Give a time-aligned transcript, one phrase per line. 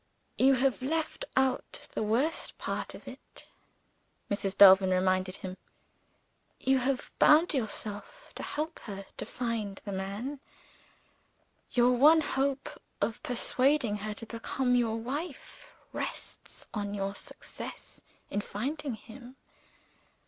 [0.39, 3.45] "You have left out the worst part of it,"
[4.31, 4.57] Mrs.
[4.57, 5.57] Delvin reminded him.
[6.59, 10.39] "You have bound yourself to help her to find the man.
[11.73, 18.41] Your one hope of persuading her to become your wife rests on your success in
[18.41, 19.35] finding him.